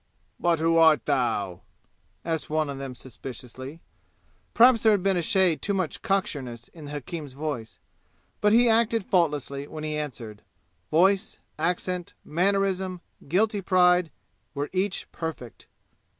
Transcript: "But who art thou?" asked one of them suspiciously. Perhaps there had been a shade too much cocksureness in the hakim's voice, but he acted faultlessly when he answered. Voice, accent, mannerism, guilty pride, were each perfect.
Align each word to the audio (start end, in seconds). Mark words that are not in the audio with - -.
"But 0.39 0.57
who 0.57 0.77
art 0.77 1.05
thou?" 1.05 1.61
asked 2.25 2.49
one 2.49 2.71
of 2.71 2.79
them 2.79 2.95
suspiciously. 2.95 3.81
Perhaps 4.55 4.81
there 4.81 4.93
had 4.93 5.03
been 5.03 5.15
a 5.15 5.21
shade 5.21 5.61
too 5.61 5.75
much 5.75 6.01
cocksureness 6.01 6.69
in 6.69 6.85
the 6.85 6.91
hakim's 6.93 7.33
voice, 7.33 7.77
but 8.41 8.51
he 8.51 8.67
acted 8.67 9.05
faultlessly 9.05 9.67
when 9.67 9.83
he 9.83 9.95
answered. 9.95 10.41
Voice, 10.89 11.37
accent, 11.59 12.15
mannerism, 12.25 13.01
guilty 13.27 13.61
pride, 13.61 14.09
were 14.55 14.71
each 14.73 15.05
perfect. 15.11 15.67